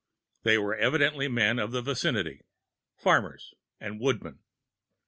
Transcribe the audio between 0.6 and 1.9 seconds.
evidently men of the